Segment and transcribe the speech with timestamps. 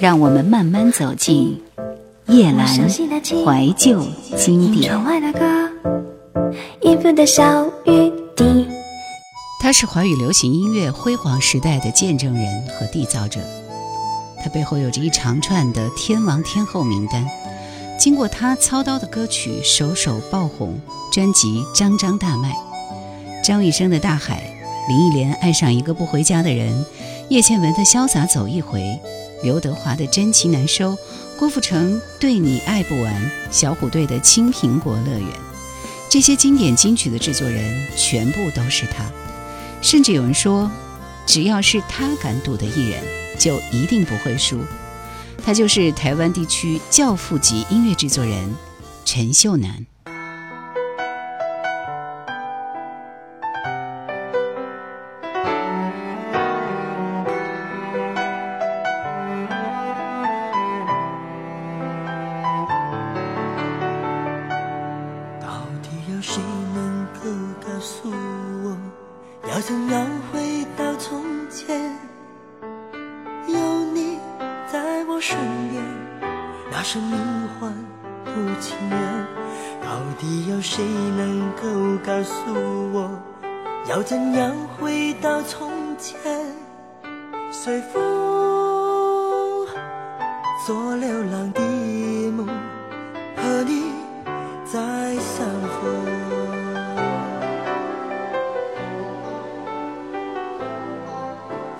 [0.00, 1.62] 让我们慢慢走进
[2.28, 4.02] 叶阑怀旧
[4.34, 4.90] 经典。
[9.62, 13.40] 他是华语流行音乐辉煌时代的见证人和缔造者，
[14.42, 17.26] 他背后有着一长串的天王天后名单。
[17.98, 20.80] 经过他操刀的歌曲首首爆红，
[21.12, 22.56] 专辑张张大卖。
[23.44, 24.42] 张雨生的《大海》，
[24.88, 26.86] 林忆莲爱上一个不回家的人，
[27.28, 28.80] 叶倩文的《潇洒走一回》。
[29.42, 30.96] 刘德华的真情难收，
[31.38, 35.28] 郭富城对你爱不完，小虎队的青苹果乐园，
[36.08, 39.04] 这些经典金曲的制作人全部都是他。
[39.80, 40.70] 甚至有人说，
[41.24, 43.02] 只要是他敢赌的艺人，
[43.38, 44.60] 就一定不会输。
[45.42, 48.54] 他就是台湾地区教父级音乐制作人
[49.06, 49.86] 陈秀楠。
[87.52, 89.66] 随风，
[90.66, 91.60] 做流浪的
[92.30, 92.46] 梦，
[93.36, 93.92] 和你
[94.64, 94.78] 再
[95.16, 95.80] 相逢。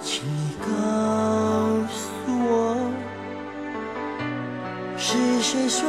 [0.03, 0.67] 请你告
[1.89, 2.91] 诉我，
[4.97, 5.89] 是谁说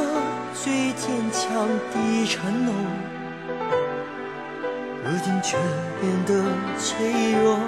[0.54, 2.72] 最坚强的承诺，
[5.04, 5.58] 如今却
[6.00, 6.30] 变得
[6.78, 7.58] 脆弱。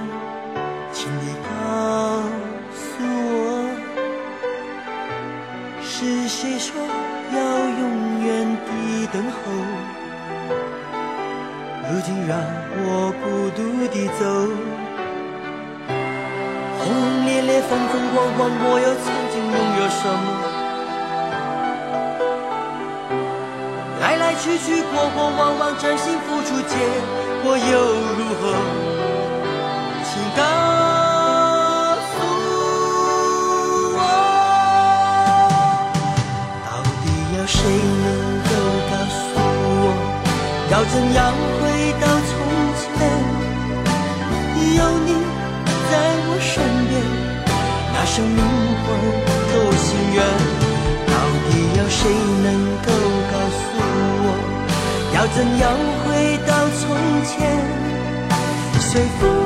[17.69, 20.27] 风风光光我又曾经拥有什么？
[24.01, 26.75] 来来去去过过往往真心付出结
[27.43, 27.63] 果又
[28.19, 28.43] 如何？
[30.05, 30.43] 请告
[32.13, 32.15] 诉
[33.97, 33.99] 我
[36.67, 36.71] 到
[37.03, 37.05] 底
[37.37, 37.57] 有谁
[38.05, 38.07] 能
[38.45, 38.51] 够
[38.91, 39.19] 告诉
[39.81, 39.83] 我
[40.71, 41.19] 要怎样
[48.05, 48.85] 那生命魂
[49.49, 50.23] 都心愿。
[51.07, 51.13] 到
[51.49, 52.01] 底有谁
[52.43, 52.47] 能
[52.83, 52.93] 够
[53.33, 53.63] 告诉
[54.21, 54.27] 我？
[55.15, 55.65] 要怎样
[56.05, 56.83] 回到从
[57.25, 57.33] 前？
[58.79, 59.44] 随风。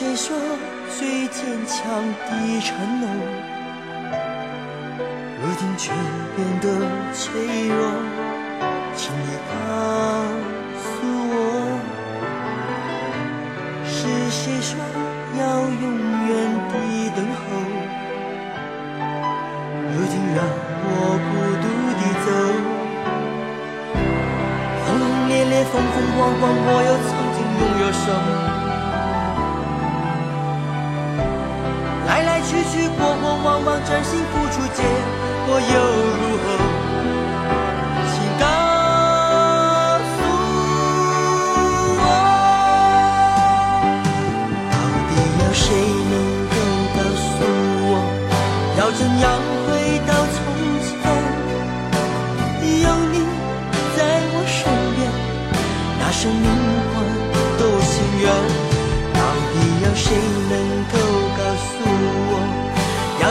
[0.00, 0.36] 谁说
[0.96, 1.82] 最坚强
[2.30, 3.08] 的承诺，
[5.42, 5.90] 如今却
[6.36, 6.68] 变得
[7.12, 7.82] 脆弱？
[8.94, 10.17] 请你看。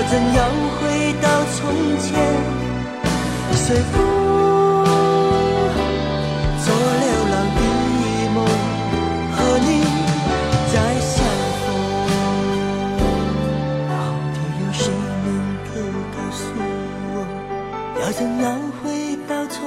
[0.10, 0.40] 怎样
[0.80, 1.26] 回到
[1.56, 1.60] 从
[2.00, 2.08] 前？
[3.60, 3.92] 随风
[6.64, 7.60] 做流浪的
[8.34, 8.38] 梦
[9.36, 9.70] 和你
[10.72, 11.16] 再相
[11.60, 11.66] 逢。
[13.90, 13.92] 到
[14.32, 14.80] 底有谁
[15.26, 15.28] 能
[15.66, 15.70] 够
[16.14, 16.40] 告诉
[17.14, 17.16] 我
[18.02, 18.46] 要怎样
[18.82, 18.86] 回
[19.28, 19.58] 到从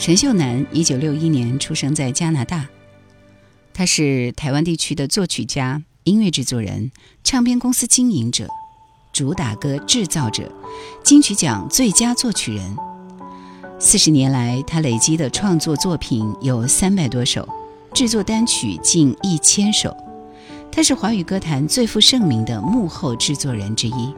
[0.00, 2.66] 陈秀楠，一九六一年出生在加拿大。
[3.74, 6.90] 他是台湾地区的作曲家、音乐制作人、
[7.22, 8.48] 唱片公司经营者、
[9.12, 10.50] 主打歌制造者、
[11.04, 12.74] 金曲奖最佳作曲人。
[13.78, 17.46] 四十年来，他累积的创作作品有三百多首，
[17.92, 19.94] 制作单曲近一千首。
[20.72, 24.14] 他是华语歌坛最负盛名的幕后制作人之一。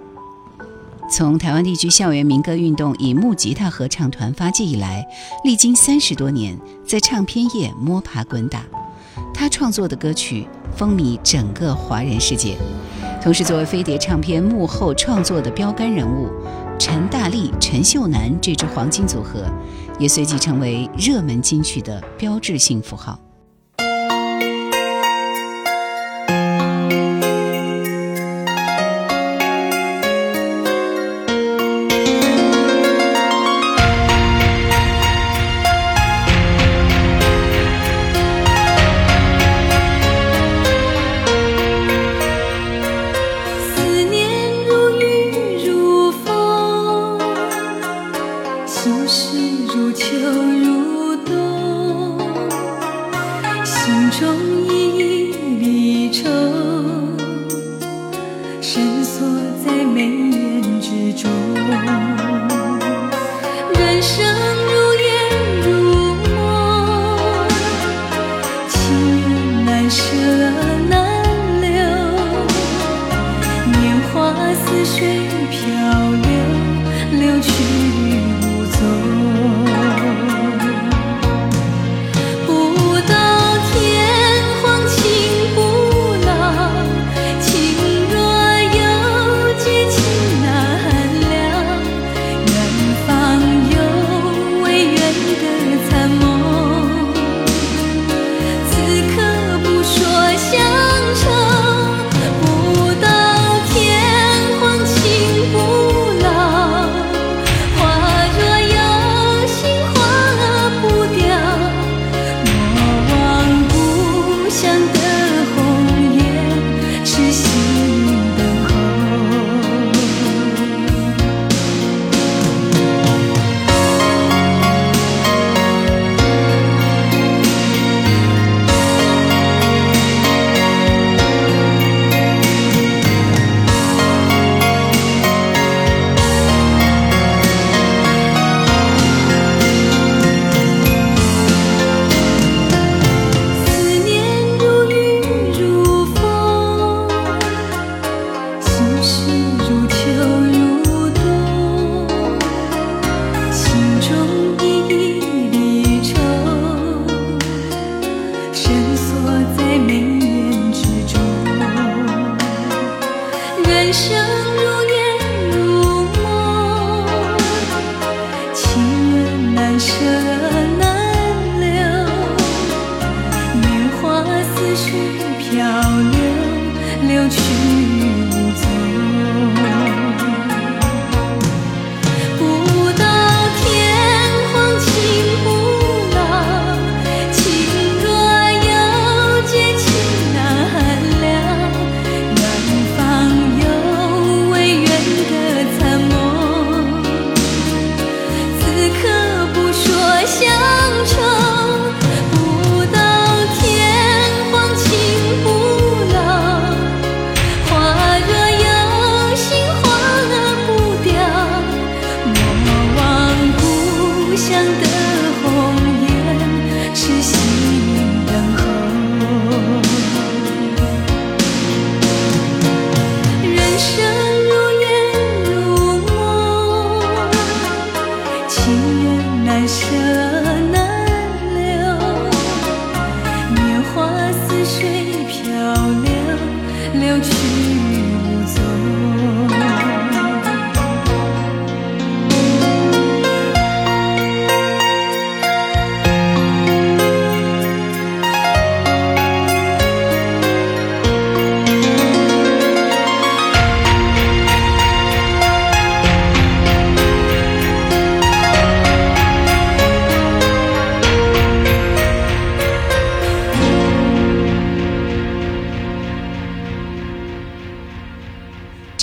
[1.10, 5.06] 从台湾地区校园民歌运动以木吉他合唱团发迹以来，
[5.44, 6.56] 历经三十多年，
[6.86, 8.64] 在唱片业摸爬滚打，
[9.34, 12.56] 他创作的歌曲风靡整个华人世界。
[13.20, 16.30] 同时，作为飞碟唱片幕后创作的标杆人物，
[16.78, 19.44] 陈大力、陈秀楠这支黄金组合，
[19.98, 23.18] 也随即成为热门金曲的标志性符号。
[58.60, 59.26] 深锁
[59.64, 62.11] 在眉眼之中。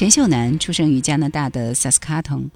[0.09, 2.49] 陈秀楠出生于加拿大的萨斯卡通，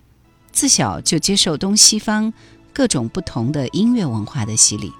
[0.52, 2.34] 自小就接受东西方
[2.74, 4.92] 各种不同的音乐文化的洗礼。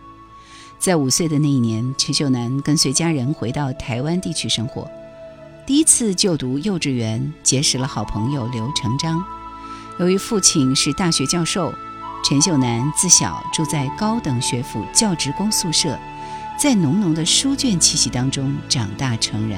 [0.78, 4.88] 在五岁的那一年，陈秀楠跟随家人回到台湾地区生活，
[5.66, 9.26] 第一次就读幼稚园，结识了好朋友刘成章。
[9.98, 11.74] 由于父亲是大学教授，
[12.24, 15.98] 陈秀楠自小住在高等学府教职工宿舍，
[16.60, 19.58] 在浓浓的书卷气息当中长大成人。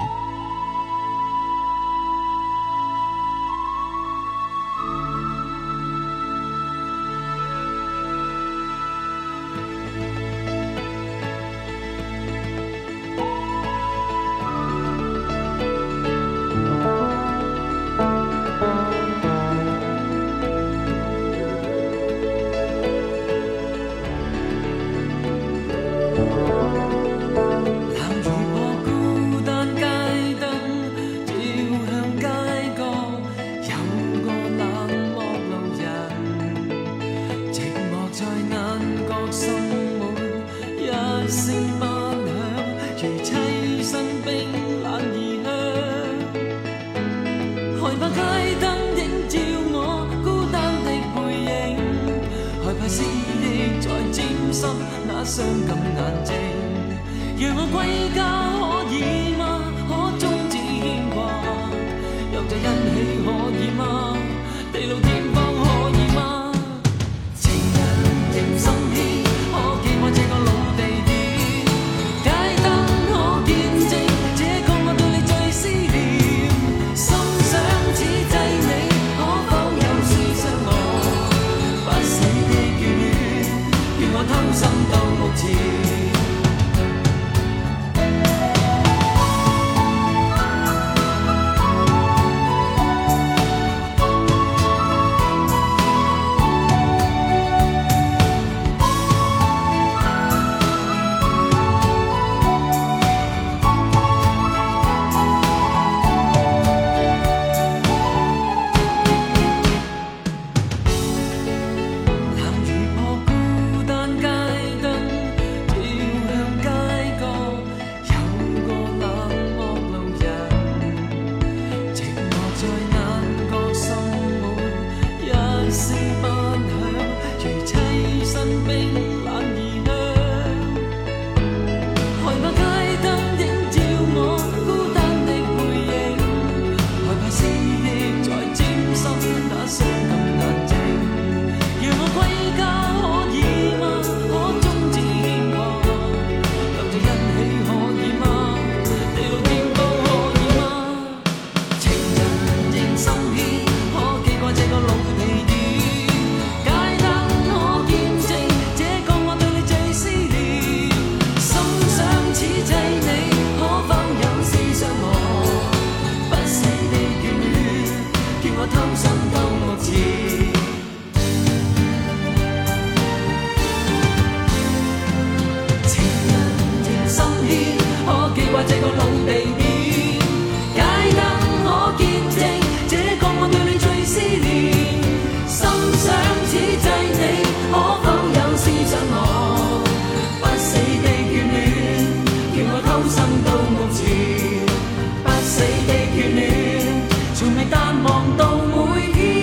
[197.69, 199.35] 淡忘到每天。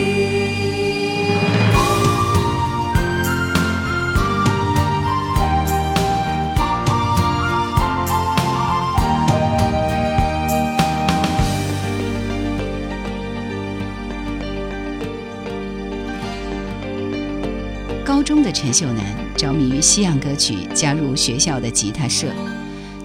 [18.04, 19.04] 高中的陈秀楠
[19.36, 22.26] 着迷于西洋歌曲，加入学校的吉他社。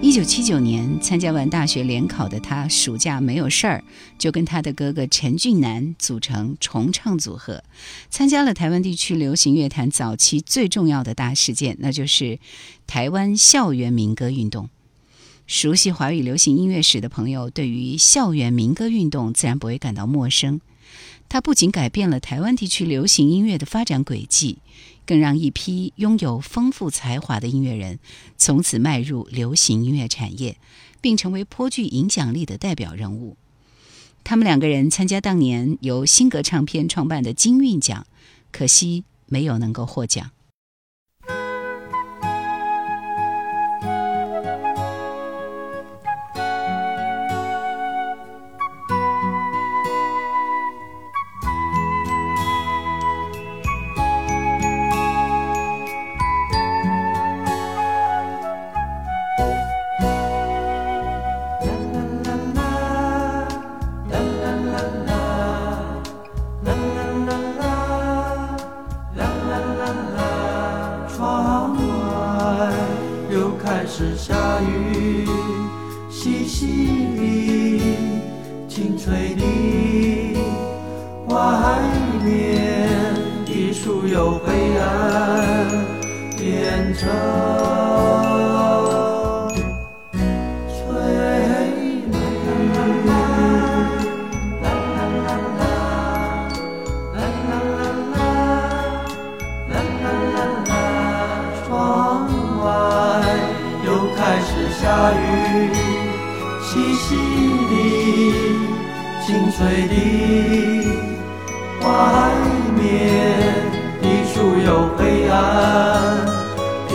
[0.00, 3.82] 一九七九年参加完大学联考的他，暑假没有事儿，
[4.16, 7.64] 就跟他的哥哥陈俊南组成重唱组合，
[8.08, 12.38] 参加了台湾地区流行乐坛早期最重要的大事件，那就是
[12.86, 14.70] 台湾校园民歌运动。
[15.48, 20.60] 熟悉华语流行音乐史的朋友，对于校园民歌运动自然不会感到陌生。
[21.28, 24.58] 他不仅改变了台湾地区流行音乐的发展轨迹，
[25.04, 27.98] 更让一批拥有丰富才华的音乐人
[28.36, 30.56] 从此迈入流行音乐产业，
[31.00, 33.36] 并成为颇具影响力的代表人物。
[34.24, 38.06] 他们两个人参加当年由新格唱片创办的金韵奖，
[38.50, 40.30] 可惜没有能够获奖。
[106.70, 107.16] 细细
[107.70, 107.72] 的、
[109.24, 109.94] 清脆的
[111.80, 111.88] 外
[112.76, 112.78] 面，
[114.02, 115.36] 一处有黑暗，
[116.86, 116.92] 变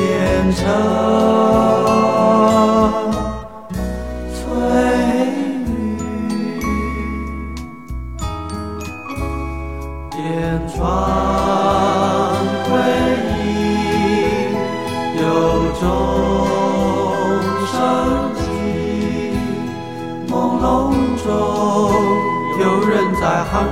[0.54, 1.83] 成。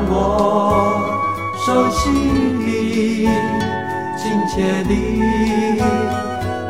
[0.10, 0.14] 我
[1.66, 2.00] 手心
[2.66, 3.30] 里
[4.18, 4.92] 亲切的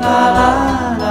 [0.02, 0.38] 啦啦
[1.00, 1.06] 啦，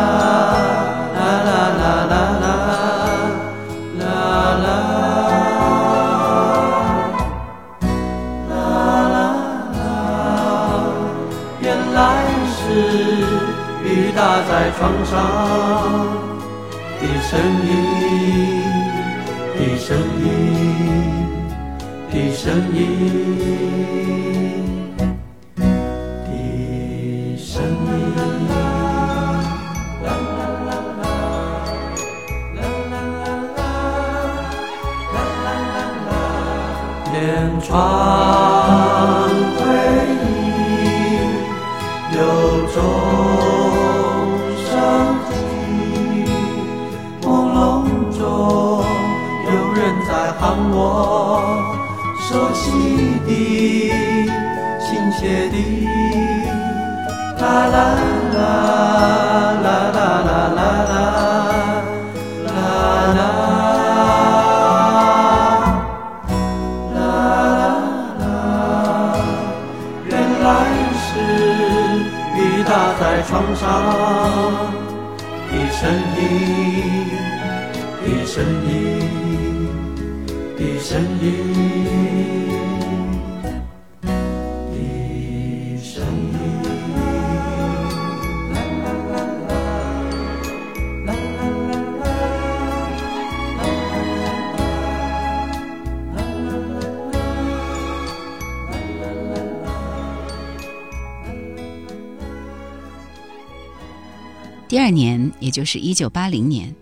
[11.63, 11.99] 原来
[12.49, 12.59] 是
[13.85, 15.13] 雨打在床上
[17.01, 17.31] 的声
[17.67, 17.71] 音，
[22.61, 23.11] 的声音。
[52.63, 52.69] 亲
[53.27, 53.29] 的，
[54.79, 55.19] 亲切
[55.49, 55.57] 的，
[57.41, 57.77] 啦啦
[58.35, 60.61] 啦啦啦啦啦啦
[62.45, 62.51] 啦
[63.15, 63.19] 啦
[66.95, 68.23] 啦，
[70.07, 70.47] 原来
[71.01, 71.09] 是
[72.37, 72.71] 雨打
[73.01, 73.63] 在窗上，
[75.49, 75.81] 的声
[76.19, 76.21] 音，
[78.05, 78.69] 的声音，
[80.59, 80.89] 的声
[81.23, 82.40] 音。
[104.71, 106.77] 第二年，也就是一九八零年，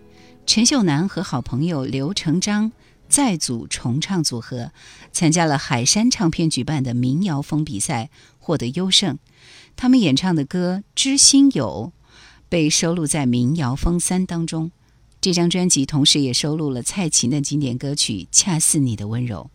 [0.45, 2.71] 陈秀楠和好朋友刘成章
[3.07, 4.71] 再组重唱组合，
[5.11, 9.17] 参加了海山唱片举办的民谣风比赛，获得优胜。
[9.75, 11.91] 他们演唱的歌《知心有》
[12.47, 14.71] 被收录在《民谣风三》当中。
[15.19, 19.49] 这张专辑同时也收录了蔡琴的经典歌曲《恰似你的温柔》。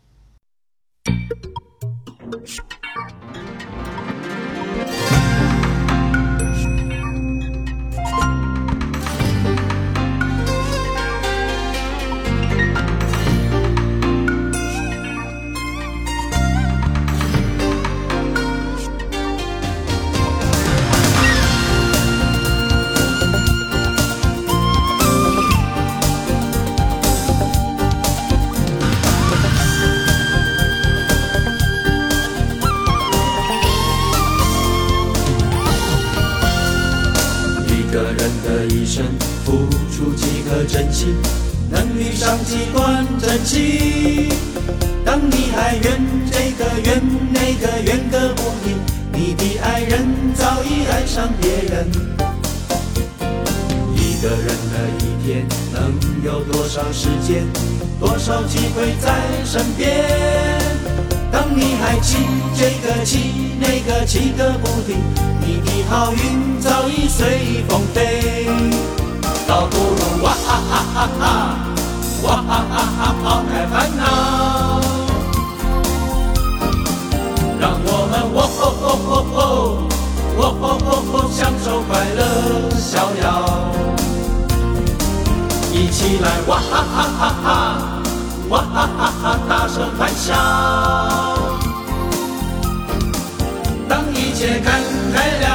[51.15, 51.87] 上别人。
[53.95, 57.47] 一个人的一天能有多少时间，
[58.01, 59.95] 多少机会在身边？
[61.31, 62.17] 当你还气
[62.57, 64.97] 这个气那个气个不停，
[65.41, 68.49] 你的好运早已随风飞。
[69.47, 71.23] 倒不如哇哈哈哈哈，
[72.25, 74.81] 哇哈哈哈抛开烦恼，
[77.61, 79.74] 让我们喔吼吼吼
[80.37, 82.21] 哦哦哦哦享受快乐
[82.79, 82.93] 逍
[83.23, 83.25] 遥，
[85.73, 87.49] 一起来哇哈哈哈哈，
[88.49, 90.35] 哇哈哈哈大声欢笑。
[93.89, 94.83] 当一切看
[95.15, 95.47] 开了，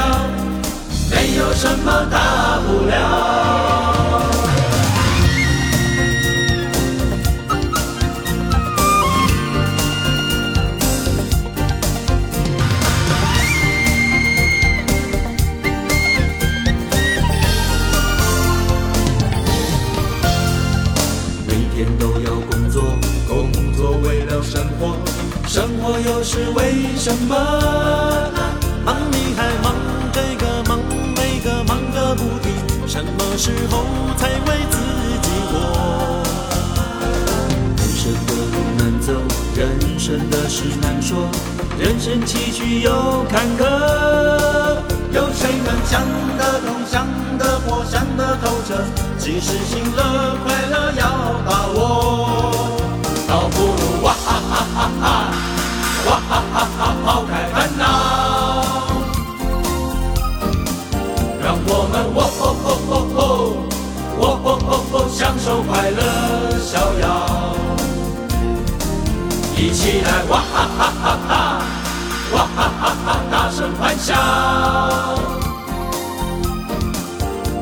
[1.11, 2.18] 没有什么大
[42.19, 43.63] 生崎岖又坎坷，
[45.13, 46.01] 有谁能想
[46.37, 48.83] 得通、想得破、想得透彻？
[49.17, 51.05] 及时行乐，快乐要
[51.45, 52.51] 把握。
[53.25, 55.31] 倒不如哇哈哈哈哈，
[56.07, 57.85] 哇哈哈哈抛开烦恼，
[61.41, 63.23] 让我们哇哦哦哦哦，
[64.19, 66.01] 哇哦哦哦享受快乐
[66.59, 67.55] 逍遥。
[69.55, 71.58] 一起来哇哈哈哈哈，
[72.33, 74.13] 哇哈哈哈大声欢笑。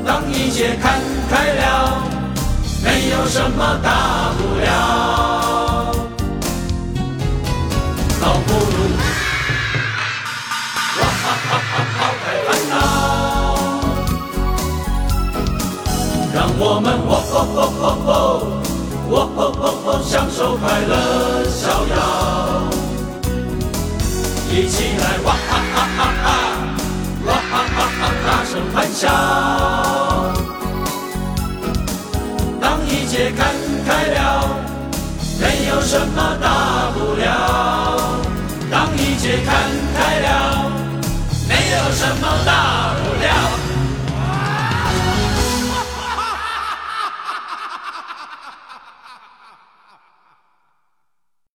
[0.06, 2.02] 当一切看开了，
[2.84, 4.66] 没有什么大不了。
[8.22, 8.76] 倒不如
[11.00, 12.74] 哇哈哈哈抛开烦恼，
[16.34, 18.10] 让我们喔吼吼吼吼，
[19.10, 20.92] 喔吼吼吼享受快乐
[21.46, 22.47] 逍遥。
[24.58, 26.26] 一起来哇哈哈哈哈，
[27.28, 29.08] 哇哈哈哈哈声欢笑。
[32.60, 33.54] 当一切看
[33.86, 34.50] 开了，
[35.39, 38.17] 没有什么大不了。
[38.72, 39.54] 当一切看
[39.96, 40.72] 开了，
[41.48, 43.28] 没有什么大不了